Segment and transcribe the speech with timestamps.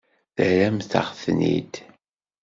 [0.35, 1.73] Terramt-aɣ-ten-id.